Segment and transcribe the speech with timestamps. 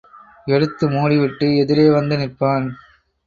[0.47, 2.67] எடுத்து மூடிவிட்டு எதிரே வந்து நிற்பான்.